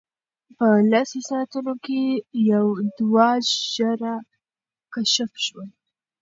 [0.57, 2.01] په لسو ساعتونو کې
[2.97, 3.29] دوه
[3.73, 4.13] زره
[4.93, 5.69] کشف شول.